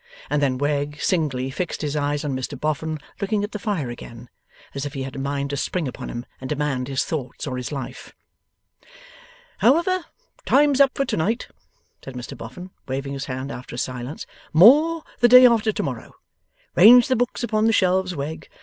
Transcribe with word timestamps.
And 0.31 0.41
then 0.41 0.57
Wegg, 0.57 0.99
singly, 0.99 1.51
fixed 1.51 1.83
his 1.83 1.95
eyes 1.95 2.25
on 2.25 2.35
Mr 2.35 2.59
Boffin 2.59 2.97
looking 3.21 3.43
at 3.43 3.51
the 3.51 3.59
fire 3.59 3.91
again; 3.91 4.29
as 4.73 4.83
if 4.83 4.95
he 4.95 5.03
had 5.03 5.15
a 5.15 5.19
mind 5.19 5.51
to 5.51 5.57
spring 5.57 5.87
upon 5.87 6.09
him 6.09 6.25
and 6.39 6.49
demand 6.49 6.87
his 6.87 7.05
thoughts 7.05 7.45
or 7.45 7.55
his 7.55 7.71
life. 7.71 8.11
'However, 9.59 10.03
time's 10.43 10.81
up 10.81 10.89
for 10.95 11.05
to 11.05 11.17
night,' 11.17 11.49
said 12.03 12.15
Mr 12.15 12.35
Boffin, 12.35 12.71
waving 12.87 13.13
his 13.13 13.25
hand 13.25 13.51
after 13.51 13.75
a 13.75 13.77
silence. 13.77 14.25
'More, 14.53 15.03
the 15.19 15.27
day 15.27 15.45
after 15.45 15.71
to 15.71 15.83
morrow. 15.83 16.15
Range 16.75 17.07
the 17.07 17.15
books 17.15 17.43
upon 17.43 17.65
the 17.67 17.71
shelves, 17.71 18.15
Wegg. 18.15 18.49